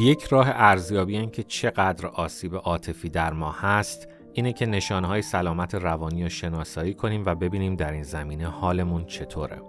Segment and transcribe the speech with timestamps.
[0.00, 5.74] یک راه ارزیابی این که چقدر آسیب عاطفی در ما هست اینه که نشانهای سلامت
[5.74, 9.62] روانی رو شناسایی کنیم و ببینیم در این زمینه حالمون چطوره.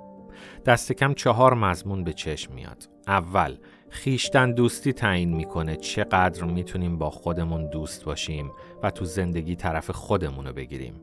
[0.66, 2.90] دست کم چهار مضمون به چشم میاد.
[3.08, 3.58] اول
[3.90, 8.52] خیشتن دوستی تعیین می‌کنه چقدر می‌تونیم با خودمون دوست باشیم
[8.84, 11.02] و تو زندگی طرف خودمون رو بگیریم.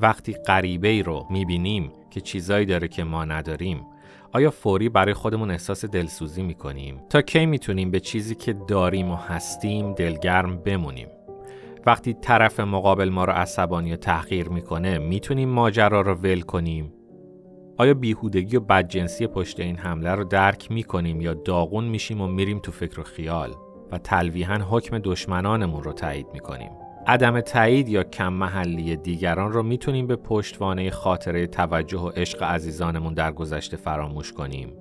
[0.00, 3.86] وقتی غریبه رو می‌بینیم که چیزایی داره که ما نداریم
[4.32, 9.16] آیا فوری برای خودمون احساس دلسوزی می‌کنیم؟ تا کی می‌تونیم به چیزی که داریم و
[9.16, 11.08] هستیم دلگرم بمونیم؟
[11.86, 16.92] وقتی طرف مقابل ما رو عصبانی و تحقیر می‌کنه می‌تونیم ماجرا رو ول کنیم؟
[17.78, 22.58] آیا بیهودگی و بدجنسی پشت این حمله رو درک می‌کنیم یا داغون میشیم و میریم
[22.58, 23.54] تو فکر و خیال
[23.92, 26.70] و تلویحا حکم دشمنانمون رو تایید می‌کنیم؟
[27.08, 33.14] عدم تایید یا کم محلی دیگران رو می‌تونیم به پشتوانه خاطره توجه و عشق عزیزانمون
[33.14, 34.72] در گذشته فراموش کنیم.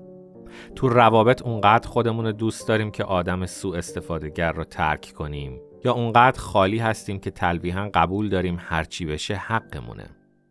[0.75, 5.61] تو روابط اونقدر خودمون رو دوست داریم که آدم سوء استفاده گر رو ترک کنیم
[5.85, 10.05] یا اونقدر خالی هستیم که تلویحا قبول داریم هرچی بشه حقمونه.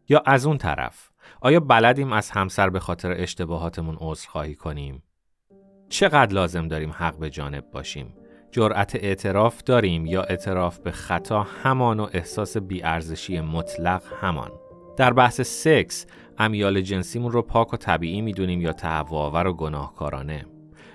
[0.08, 5.02] یا از اون طرف آیا بلدیم از همسر به خاطر اشتباهاتمون عذرخواهی کنیم؟
[5.88, 8.14] چقدر لازم داریم حق به جانب باشیم؟
[8.54, 14.50] جرأت اعتراف داریم یا اعتراف به خطا همان و احساس بیارزشی مطلق همان.
[14.96, 16.06] در بحث سکس
[16.38, 20.46] امیال جنسیمون رو پاک و طبیعی می‌دونیم یا تهوعآور و گناهکارانه.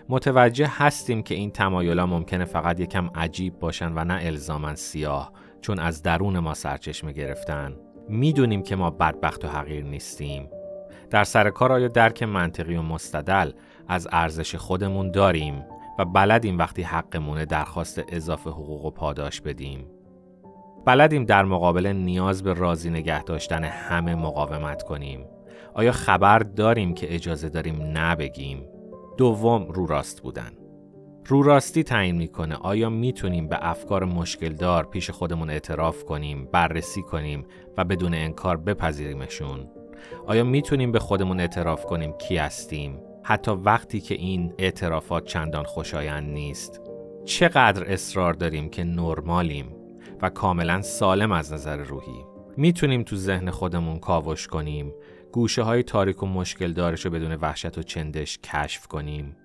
[0.09, 5.79] متوجه هستیم که این تمایلا ممکنه فقط یکم عجیب باشن و نه الزامن سیاه چون
[5.79, 7.75] از درون ما سرچشمه گرفتن.
[8.09, 10.49] می‌دونیم که ما بدبخت و حقیر نیستیم.
[11.09, 13.51] در سر کار آیا درک منطقی و مستدل
[13.87, 15.65] از ارزش خودمون داریم؟
[15.99, 19.85] و بلدیم وقتی حقمونه درخواست اضافه حقوق و پاداش بدیم.
[20.85, 25.25] بلدیم در مقابل نیاز به راضی نگه داشتن همه مقاومت کنیم.
[25.73, 28.65] آیا خبر داریم که اجازه داریم نبگیم؟
[29.17, 30.51] دوم رو راست بودن.
[31.25, 37.45] رو راستی تعیین می‌کنه آیا می‌تونیم به افکار مشکلدار پیش خودمون اعتراف کنیم، بررسی کنیم
[37.77, 39.67] و بدون انکار بپذیریمشون؟
[40.27, 46.29] آیا می‌تونیم به خودمون اعتراف کنیم کی هستیم؟ حتی وقتی که این اعترافات چندان خوشایند
[46.29, 46.81] نیست.
[47.25, 49.75] چقدر اصرار داریم که نرمالیم
[50.21, 52.25] و کاملا سالم از نظر روحی.
[52.57, 54.93] می‌تونیم تو ذهن خودمون کاوش کنیم
[55.31, 59.35] گوشه های تاریک و مشکل دارش رو بدون وحشت و چندش کشف کنیم.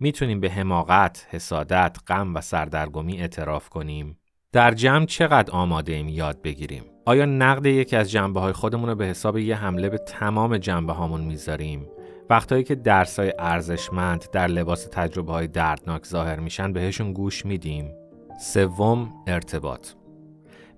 [0.00, 4.18] می‌تونیم به حماقت، حسادت، غم و سردرگمی اعتراف کنیم.
[4.52, 8.94] در جمع چقدر آماده ایم یاد بگیریم؟ آیا نقد یکی از جنبه های خودمون رو
[8.94, 11.86] به حساب یه حمله به تمام جنبه هامون می‌ذاریم؟
[12.30, 17.92] وقتایی که درسای ارزشمند در لباس تجربه های دردناک ظاهر میشن بهشون گوش میدیم.
[18.40, 19.88] سوم ارتباط.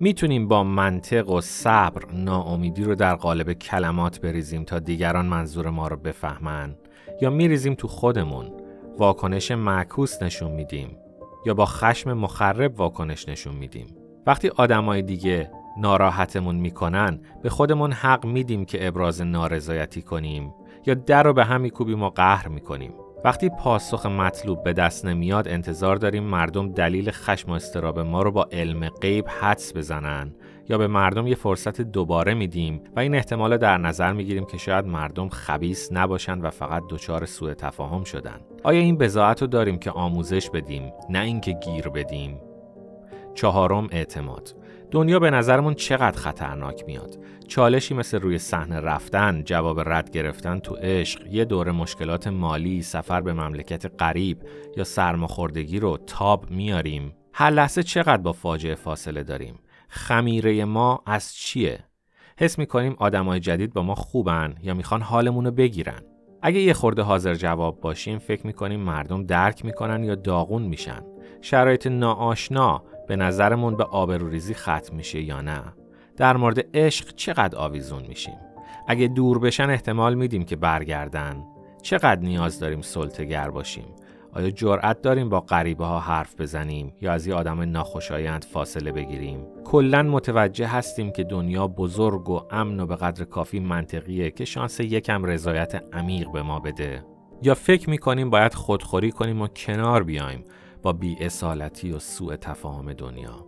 [0.01, 5.89] می‌تونیم با منطق و صبر ناامیدی رو در قالب کلمات بریزیم تا دیگران منظور ما
[5.89, 6.75] رو بفهمن.
[7.21, 8.51] یا میریزیم تو خودمون.
[8.99, 10.97] واکنش معکوس نشون میدیم.
[11.47, 13.87] یا با خشم مخرب واکنش نشون میدیم.
[14.27, 20.55] وقتی آدمای دیگه ناراحتمون می‌کنن به خودمون حق میدیم که ابراز نارضایتی کنیم.
[20.87, 22.93] یا در رو به هم میکوبیم و قهر می‌کنیم.
[23.25, 28.31] وقتی پاسخ مطلوب به دست نمیاد انتظار داریم مردم دلیل خشم و استراب ما رو
[28.31, 30.35] با علم غیب حدس بزنن
[30.69, 34.87] یا به مردم یه فرصت دوباره میدیم و این احتمال در نظر می‌گیریم که شاید
[34.87, 38.41] مردم خبیس نباشن و فقط دچار سوء تفاهم شدن.
[38.65, 42.41] آیا این بزاعت رو داریم که آموزش بدیم نه اینکه گیر بدیم؟
[43.35, 44.55] چهارم اعتماد.
[44.91, 47.19] دنیا به نظرمون چقدر خطرناک میاد؟
[47.49, 53.21] چالشی مثل روی صحنه رفتن جواب رد گرفتن تو عشق یه دور مشکلات مالی سفر
[53.21, 54.39] به مملکت غریب
[54.77, 57.15] یا سرماخوردگی رو تاب میاریم.
[57.33, 61.85] هر لحظه چقدر با فاجعه فاصله داریم؟ خمیره ما از چیه؟
[62.39, 66.03] حس می‌کنیم آدمای جدید با ما خوبن یا می‌خوان حالمون رو بگیرن؟
[66.43, 71.03] اگه یه خورده حاضر جواب باشیم فکر می‌کنیم مردم درک می‌کنن یا داغون میشن.
[71.41, 75.63] شرایط ناآشنا به نظرمون به آبروریزی ختم میشه یا نه؟
[76.17, 78.39] در مورد عشق چقدر آویزون میشیم؟
[78.89, 81.45] اگه دور بشن احتمال میدیم که برگردن.
[81.83, 83.95] چقدر نیاز داریم سلطگر باشیم؟
[84.33, 89.47] آیا جرأت داریم با غریبه ها حرف بزنیم یا از یه آدم ناخوشایند فاصله بگیریم؟
[89.65, 94.81] کلا متوجه هستیم که دنیا بزرگ و امن و به قدر کافی منطقیه که شانس
[94.81, 97.05] یکم رضایت عمیق به ما بده.
[97.43, 100.45] یا فکر می‌کنیم باید خودخوری کنیم و کنار بیایم
[100.83, 103.47] با بیاصالتی و سوء تفاهم دنیا.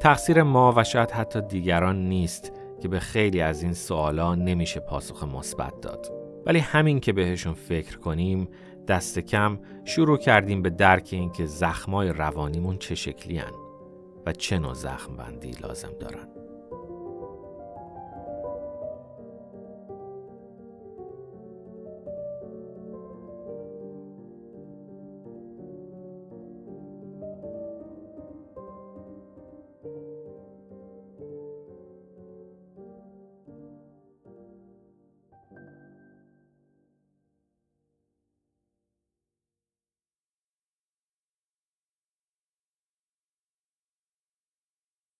[0.00, 2.52] تقصیر ما و شاید حتی دیگران نیست
[2.82, 6.12] که به خیلی از این سوالا نمیشه پاسخ مثبت داد.
[6.46, 8.48] ولی همین که بهشون فکر کنیم
[8.88, 13.52] دست کم شروع کردیم به درک اینکه زخمای روانیمون چه شکلی هن
[14.26, 16.43] و چه نوع زخم بندی لازم دارن.